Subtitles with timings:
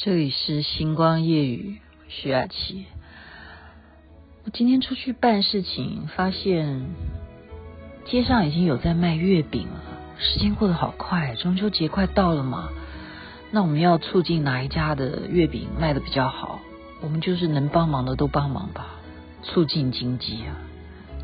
[0.00, 2.84] 这里是星光夜语，徐雅琪。
[4.44, 6.84] 我今天出去办事情，发现
[8.04, 9.82] 街上已经有在卖月饼了。
[10.20, 12.68] 时间过得好快，中秋节快到了嘛。
[13.50, 16.60] 那我们要促进哪一家的月饼卖得比较好？
[17.00, 18.86] 我们就是能帮忙的都帮忙吧，
[19.42, 20.54] 促进经济啊。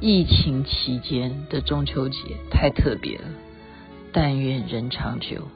[0.00, 2.18] 疫情期间的中秋节
[2.50, 3.24] 太特别了，
[4.10, 5.46] 但愿人长久。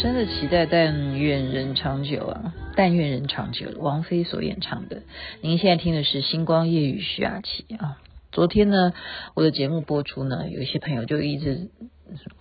[0.00, 2.67] 真的期待但愿人长久啊！
[2.78, 3.66] 但愿人长久。
[3.80, 5.02] 王菲所演唱的，
[5.40, 7.98] 您现在听的是《星光夜雨》徐雅琪啊。
[8.30, 8.92] 昨天呢，
[9.34, 11.70] 我的节目播出呢，有一些朋友就一直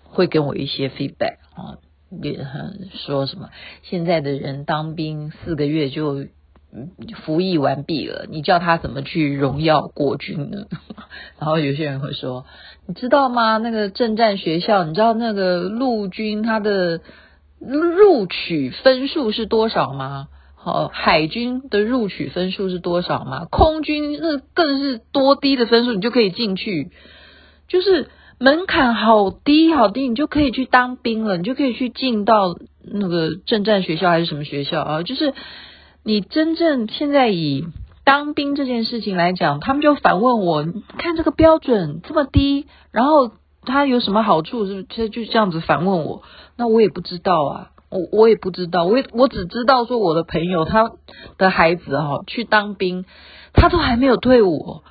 [0.03, 1.81] 会给我一些 feedback 啊，
[2.21, 3.49] 也很说什么
[3.81, 6.27] 现在的人当兵四个月就
[7.25, 10.67] 服役完毕了，你叫他怎么去荣耀国军呢？
[11.39, 12.45] 然后有些人会说，
[12.85, 13.57] 你知道吗？
[13.57, 17.01] 那个政战学校，你知道那个陆军他的。
[17.59, 20.27] 录取分数是多少吗？
[20.71, 23.45] 哦，海军的录取分数是多少吗？
[23.49, 26.91] 空军那更是多低的分数，你就可以进去，
[27.67, 35.03] 就是门槛好低好低，你就可以去当兵了，你就可以去进到那个政战学校还是什么学校啊？
[35.03, 35.33] 就是
[36.03, 37.65] 你真正现在以
[38.03, 40.65] 当兵这件事情来讲，他们就反问我，
[40.97, 43.31] 看这个标准这么低，然后。
[43.69, 44.65] 他有什么好处？
[44.65, 46.23] 是不是他就这样子反问我？
[46.55, 50.91] 那我也不知道啊，我我也不知道，我我只知道说我的朋友他
[51.37, 53.05] 的孩子哈去当兵，
[53.53, 54.81] 他都还没有退伍，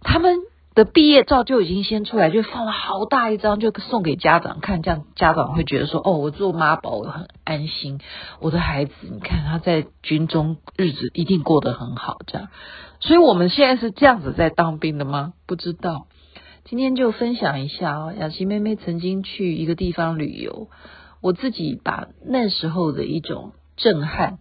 [0.00, 0.38] 他们
[0.74, 8.00] 的毕业照就已经先出来，就放了好大一张，就送给家长看，这样家长会觉得说哦，我做妈宝我很安心，
[8.40, 12.48] 我的孩子你看他在军中日子一定过得很好，这样，
[13.00, 15.32] 所以我们现在是这样子在当兵的吗？
[15.46, 16.06] 不知道。
[16.64, 20.68] 今天就分享一下哦，雅琪妹妹曾经去一个地方旅游，
[21.24, 24.40] 我自己把那时候的一种震撼，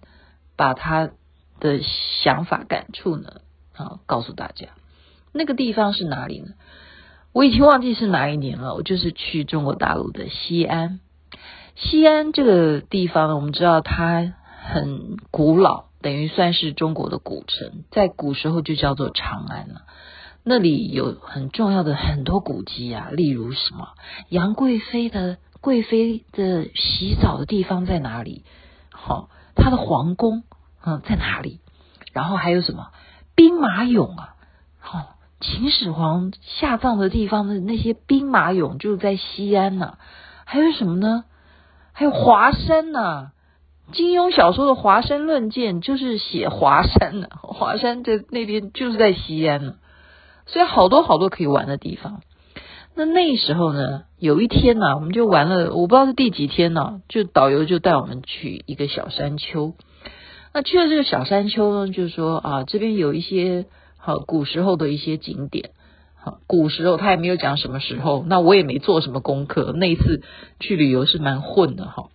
[0.57, 1.11] 把他
[1.61, 1.79] 的
[2.21, 3.39] 想法感触呢，
[3.73, 4.67] 啊，告诉大家。
[5.31, 6.47] 那个地方是哪里呢？
[7.31, 8.75] 我已经忘记是哪一年了。
[8.75, 10.99] 我就是去中国大陆的西安。
[11.75, 14.33] 西安这个地方呢，我们知道它
[14.65, 19.83] 很古老，等于算是中国的古城，在古时候就叫做长安了。
[20.43, 23.93] 那里有很重要的很多古迹啊，例如什么
[24.27, 28.43] 杨贵妃的贵妃的洗澡的地方在哪里？
[28.91, 30.43] 好，她的皇宫
[30.85, 31.61] 嗯在哪里？
[32.11, 32.89] 然后还有什么
[33.33, 34.35] 兵马俑啊？
[34.81, 39.97] 好，秦始皇下葬的地方的那些兵马俑就在西安呢。
[40.43, 41.23] 还有什么呢？
[41.93, 43.31] 还有华山呢？
[43.93, 49.75] 金庸小说的《华山论剑》就是写华山的，华山在那边就是在西安呢。
[50.45, 52.21] 所以好多好多可以玩的地方。
[52.95, 59.73] 那那时候呢，有一天呢、啊，我们就玩了，我不知道是第几天呢、啊，就导游就带我们去一个小山丘。
[60.53, 63.65] 那去了这个小山丘呢，就是说啊，这边有一些
[63.97, 65.71] 好古时候的一些景点。
[66.15, 69.73] 好，古时候他也没有讲什么时候，那我也没做什么功课。
[69.75, 70.21] 那一次
[70.59, 72.09] 去旅游是蛮混的哈。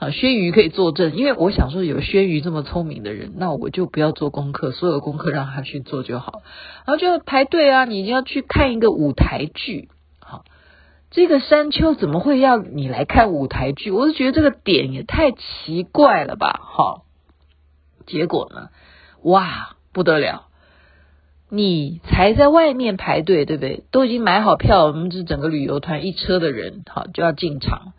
[0.00, 6.40] 啊，轩瑜可以作证，因为我想说有轩瑜这么聪明的人，那我就不要做功课，所有功课让他去做就好。
[6.86, 9.90] 然后就排队啊，你要去看一个舞台剧。
[10.18, 10.46] 好，
[11.10, 13.90] 这个山丘怎么会要你来看舞台剧？
[13.90, 16.58] 我是觉得这个点也太奇怪了吧。
[16.62, 17.04] 好，
[18.06, 18.70] 结果呢，
[19.22, 20.46] 哇，不得了，
[21.50, 23.84] 你才在外面排队，对不对？
[23.90, 27.92] 都已经买好票，我们这整个旅游团一车的人，好，就要进场。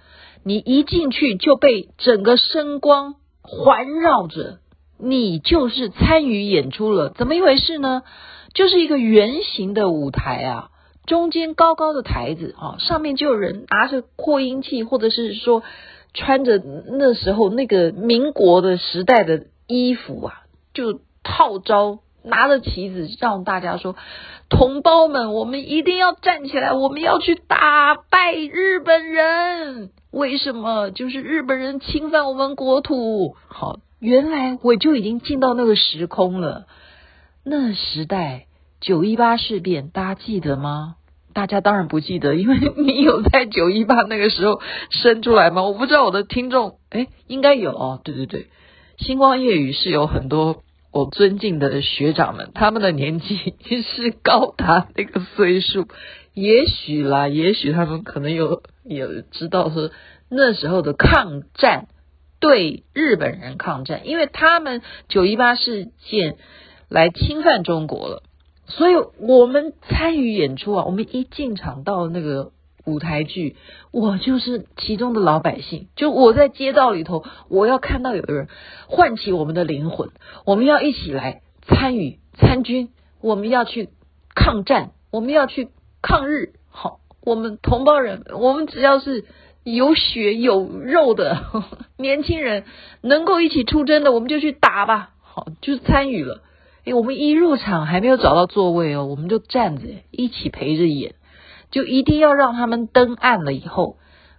[0.43, 4.59] 你一进去就被整个声光环绕着，
[4.99, 8.03] 你就是参与演出了，怎么一回事呢？
[8.53, 10.69] 就是一个圆形的舞台啊，
[11.05, 15.63] 中间高高的台子啊，上面就有人拿着扩音器，或者是说
[16.13, 20.41] 穿着那时候那个民国的时代的衣服啊，
[20.73, 23.95] 就号召拿着旗子让大家说
[24.49, 30.91] ：“同胞们，我们一定要站起来，我们要去打败日本人。”为什么？
[30.91, 33.35] 就是日本人侵犯我们国土。
[33.47, 36.67] 好，原来我就已经进到那个时空了。
[37.45, 38.45] 那时代
[38.81, 40.95] 九一八事变，大家记得吗？
[41.33, 44.59] 大家当然不记得，因为你有在九一八那个时候
[44.89, 45.63] 生出来吗？
[45.63, 48.01] 我不知道我的听众，哎，应该有哦。
[48.03, 48.47] 对对对，
[48.97, 53.37] 星光夜雨是有很多我尊敬的学长们，他们的年纪
[53.81, 55.87] 是高达那个岁数，
[56.33, 59.91] 也许啦，也许他们可能有也知道说
[60.29, 61.87] 那时候的抗战，
[62.39, 66.37] 对日本人抗战，因为他们九一八事件
[66.89, 68.23] 来侵犯中国了。
[68.65, 72.53] 所以我们参与演出啊，我们一进场到那个
[72.85, 73.57] 舞台剧，
[73.91, 75.89] 我就是其中的老百姓。
[75.95, 78.47] 就我在街道里头，我要看到有人
[78.87, 80.09] 唤起我们的灵魂，
[80.45, 82.89] 我们要一起来参与参军，
[83.19, 83.89] 我们要去
[84.33, 85.69] 抗战，我们要去
[86.01, 86.53] 抗日。
[87.23, 89.25] 我们同胞人，我们只要是
[89.63, 91.43] 有血有肉的
[91.97, 92.65] 年轻人，
[93.01, 95.11] 能够一起出征的，我们就去打吧。
[95.21, 96.41] 好，就参与了。
[96.83, 101.13] 诶，我们一入场还没有找到座位哦，我们就站着一起陪着演，
[101.69, 103.97] 就一定要让他们登岸了以后，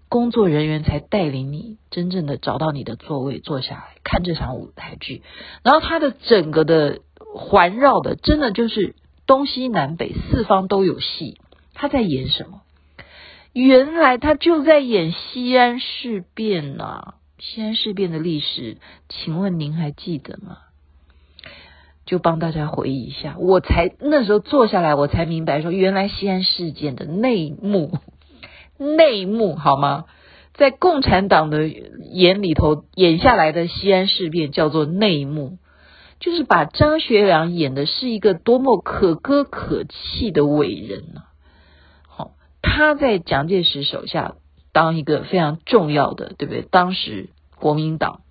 [0.08, 5.22] 工作人员才带领你真正的找到你的座位坐下来看这场舞台剧。
[5.62, 6.98] 然后它的整个的
[7.32, 11.38] 环绕的，真的就是东西南北四方都有戏。
[11.74, 12.60] 他在演什么？
[13.52, 18.78] 原来他就在演西安事变呐、西安事变的历史，
[19.08, 20.58] 请问您还记得吗？
[22.04, 27.98] 就帮大家回忆一下，我才那时候坐下来，我才明白说，原来西安事件的内幕，
[28.78, 30.06] 内幕好吗？
[30.54, 35.58] 在共产党的眼里头演下来的西安事变叫做内幕，
[36.20, 41.22] 就是把张学良演的是一个多么可歌可泣的伟人呢、
[42.62, 44.36] 他在蒋介石手下
[44.72, 46.62] 当一个非常重要的，对不对？
[46.62, 48.22] 当时国民党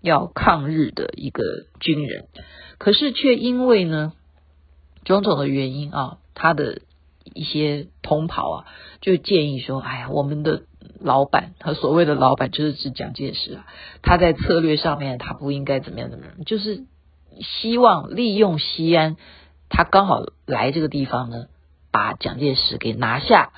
[0.00, 1.42] 要抗日的一个
[1.80, 2.28] 军人。
[2.78, 4.14] 可是却因为呢
[5.04, 6.80] 种种的原因啊，他的
[7.34, 8.64] 一些同袍啊，
[9.02, 10.62] 就建议说：“哎呀，我们的
[10.98, 13.66] 老板和所谓的老板就是指蒋介石啊，
[14.02, 16.84] 他在策略上面他不应该怎么样怎么样，就是
[17.42, 19.16] 希望利用西安，
[19.68, 21.46] 他刚好来这个地方呢，
[21.92, 23.52] 把蒋介石给拿下，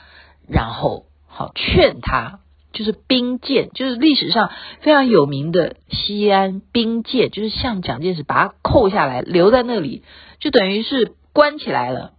[0.48, 2.40] 然后好劝他。”
[2.72, 4.50] 就是兵谏，就是历史上
[4.80, 10.04] 非常有名的西安兵谏，就是向蒋介石把他扣下来，留在那里，
[10.40, 12.12] 就等于是关起来了。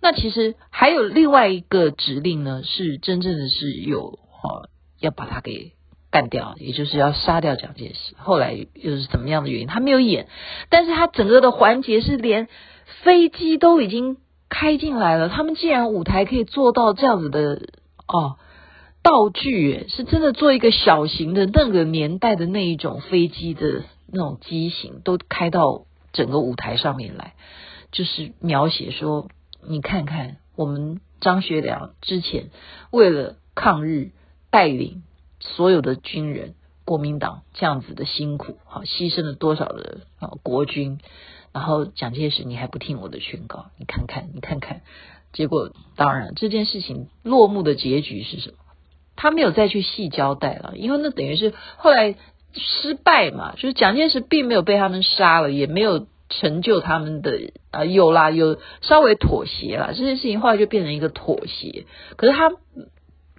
[0.00, 4.70] 那其实还有另外一个指令呢，是真正的是有哦，
[5.00, 5.72] 要把他给
[6.10, 8.14] 干掉，也就是要杀掉蒋介石。
[8.16, 10.28] 后来又是怎么样的原因，他没有演，
[10.70, 12.48] 但是他整个的环节是连
[13.02, 14.16] 飞机都已经
[14.54, 17.68] 开进来了，他们既然舞台可以做到这样子的
[18.06, 18.36] 哦。
[19.02, 25.82] 道具是真的做一个小型的那个年代的那一种飞机的那种机型，都开到
[26.14, 27.34] 整个舞台上面来，
[27.92, 29.28] 就是描写说，
[29.68, 32.48] 你看看我们张学良之前
[32.90, 34.12] 为了抗日
[34.50, 35.02] 带领
[35.38, 36.54] 所有的军人，
[36.86, 40.98] 国民党这样子的辛苦，好牺牲了多少的啊国军，
[41.54, 44.82] 然后蒋介石你还不听我的劝告，你看看你看看，
[45.32, 48.56] 结果当然这件事情落幕的结局是什么？
[49.14, 52.16] 他没有再去细交代了，因为那等于是后来
[52.52, 61.86] 失败嘛，就是蒋介石并没有被他们杀了，也没有成就他们的啊，有啦，有稍微妥协了，这件事情后来就变成一个妥协。
[62.16, 62.50] 可是他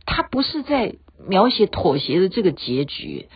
[0.06, 0.96] 他不是在
[1.28, 3.28] 描写妥协的这个结局，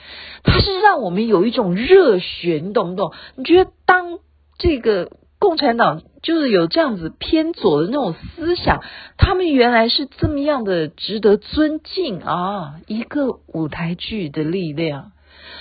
[0.43, 3.11] 他是让我们有一种热血，你懂不懂？
[3.35, 4.19] 你觉得当
[4.59, 5.09] 这个。
[5.41, 8.83] 共产党就是有这样子偏左的那种思想，
[9.17, 12.75] 他们原来是这么样的值得尊敬啊！
[12.87, 15.13] 一个舞台剧的力量，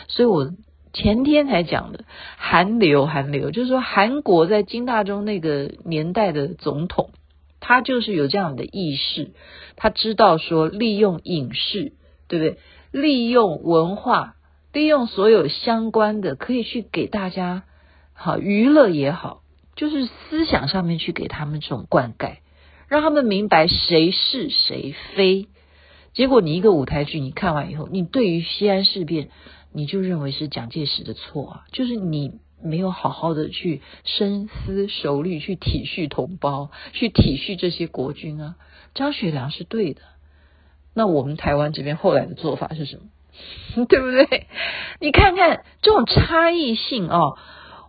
[0.09, 0.50] 所以我
[0.93, 2.00] 前天才讲的
[2.37, 7.11] 韩流，韩流就是说韩国在金大中那个年代的总统，
[7.61, 9.31] 他就是有这样的意识，
[9.76, 11.93] 他知道说利用影视，
[12.26, 12.59] 对不对？
[12.90, 14.35] 利用文化，
[14.73, 17.62] 利用所有相关的，可以去给大家
[18.19, 19.43] 好娱乐也好。
[19.77, 22.39] 就是思想上面去给他们这种灌溉，
[22.89, 25.47] 让他们明白谁是谁非。
[26.15, 29.29] 结果你一个舞台剧，你看完以后，你对于西安事变，
[29.73, 38.57] 你就认为是蒋介石的错啊，就是你没有好好的去深思熟虑，去体恤同胞，去体恤这些国军啊。
[38.97, 40.03] 张学良是对的，
[40.93, 43.03] 那我们台湾这边后来的做法是什么？
[43.87, 44.49] 对不对？
[44.99, 47.39] 你看看这种差异性哦。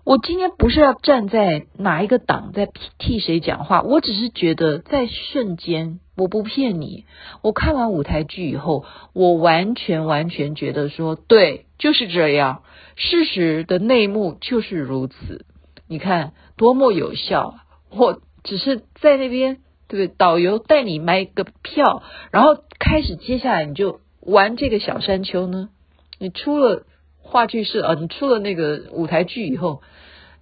[0.09, 7.05] 我今天不是要站在哪一个党在替谁讲话，我只是觉得在瞬间，我不骗你，
[7.43, 12.63] 我看完舞台剧以后，我完全完全觉得说，对，就是这样，
[12.95, 15.45] 事实的内幕就是如此。
[15.87, 17.53] 你看多么有效，
[17.91, 20.15] 我只是在那边对不对？
[20.17, 22.01] 导游带你买个票，
[22.31, 25.69] 然后开始接下来你就玩这个小山丘呢？
[26.17, 26.87] 你出了
[27.29, 29.81] 话剧社啊，你出了那个舞台剧以后。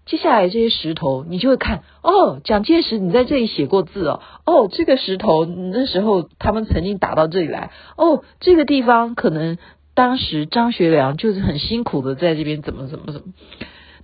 [0.09, 9.57] 接下来这些石头，你就会看哦，蒋介石你在这里写过字哦，哦，这个石头那时候他们曾经打到这里来，哦，这个地方可能
[9.95, 13.33] 当时张学良就是很辛苦的在这边怎么怎么怎么，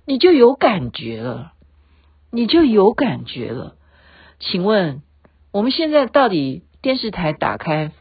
[0.04, 1.52] 你就有感觉了，
[2.30, 3.76] 你就有感觉了。
[4.40, 5.00] 请问
[5.52, 7.92] 我们现在到底电视台打开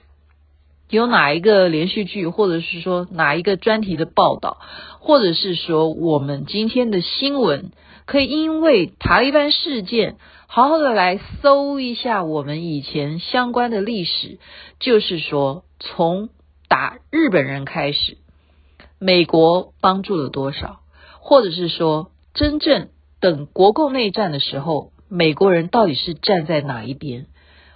[0.89, 4.59] 有哪一个连续剧，或者是说哪一个专题的报道，
[4.99, 7.71] 或者是说我们今天的新闻？
[8.05, 14.39] 可以因为塔利班事件，好好的来搜一下我们以前相关的历史，
[14.81, 16.27] 就是说从
[16.67, 18.17] 打日本人开始，
[18.99, 20.81] 美国帮助了多少，
[21.21, 22.89] 或者是说真正
[23.21, 27.27] 等国共内战的时候，美国人到底是站在哪一边，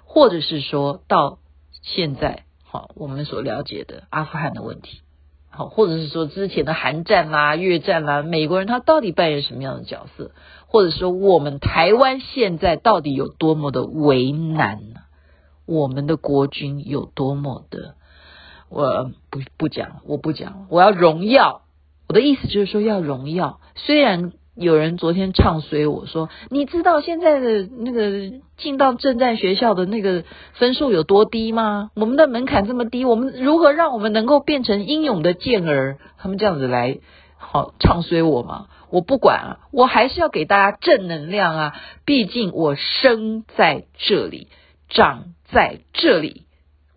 [0.04, 1.40] 或者是说到
[1.84, 5.00] 现在，好，我们所了解的阿富汗的问题。
[5.50, 10.32] 好，或者是说之前的韩战啦、越战啦，美国人他到底扮演什么样的角色？
[10.68, 15.00] 或者说我们台湾现在到底有多么的为难呢？
[15.66, 17.96] 我们的国军有多么的……
[18.70, 21.62] 我不不讲，我不讲，我要荣耀。
[22.10, 24.34] 我的意思就是说要荣耀，虽然。
[24.60, 30.24] 有人昨天唱衰我说：“你知道现在的那个进到正在学校的那个
[30.54, 31.92] 分数有多低吗？
[31.96, 36.00] 我们的门槛这么低，我们如何让我们能够变成英勇的健儿？
[36.18, 36.98] 他们这样子来
[37.38, 38.66] 好唱衰我吗？
[38.90, 41.76] 我不管啊，我还是要给大家正能量啊！
[42.04, 44.48] 毕竟我生在这里，
[44.90, 46.46] 长在这里，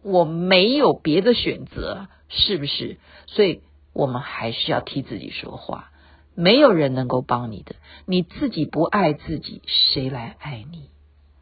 [0.02, 2.96] 我没有别的选择，是不是？
[3.26, 3.60] 所以
[3.92, 5.90] 我们还是要替自己说话。”
[6.34, 7.74] 没有人能够帮你的，
[8.06, 10.88] 你自己不爱自己，谁来爱你？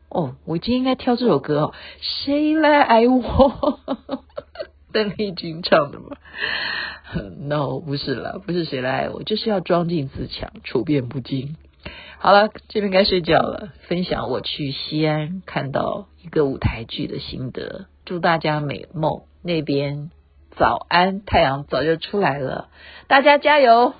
[0.08, 3.80] 哦，我今天应该挑这首歌哦，谁来爱我？
[4.90, 6.16] 邓丽君唱的吗
[7.40, 11.56] ？No，不是啦，不是谁来爱我，就是要装进自强，处变不惊。
[12.18, 13.72] 好了，这边该睡觉了。
[13.86, 19.22] 分享我去西安看到一个舞台剧的心得，祝大家美梦。
[19.42, 20.10] 那边
[20.56, 22.68] 早安，太阳早就出来了，
[23.06, 23.94] 大家加油。